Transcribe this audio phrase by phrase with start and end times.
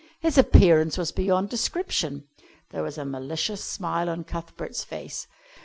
[0.19, 2.23] His appearance was beyond description.
[2.71, 5.27] There was a malicious smile on Cuthbert's face.